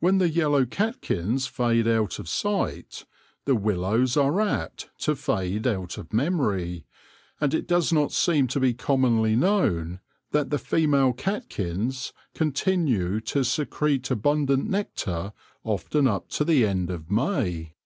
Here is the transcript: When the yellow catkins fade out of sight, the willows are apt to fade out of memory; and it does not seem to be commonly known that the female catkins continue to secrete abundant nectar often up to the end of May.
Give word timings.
When 0.00 0.18
the 0.18 0.28
yellow 0.28 0.66
catkins 0.66 1.46
fade 1.46 1.88
out 1.88 2.18
of 2.18 2.28
sight, 2.28 3.06
the 3.46 3.54
willows 3.54 4.14
are 4.14 4.38
apt 4.42 4.90
to 4.98 5.16
fade 5.16 5.66
out 5.66 5.96
of 5.96 6.12
memory; 6.12 6.84
and 7.40 7.54
it 7.54 7.66
does 7.66 7.90
not 7.90 8.12
seem 8.12 8.48
to 8.48 8.60
be 8.60 8.74
commonly 8.74 9.34
known 9.34 10.00
that 10.32 10.50
the 10.50 10.58
female 10.58 11.14
catkins 11.14 12.12
continue 12.34 13.18
to 13.22 13.42
secrete 13.46 14.10
abundant 14.10 14.68
nectar 14.68 15.32
often 15.64 16.06
up 16.06 16.28
to 16.32 16.44
the 16.44 16.66
end 16.66 16.90
of 16.90 17.10
May. 17.10 17.76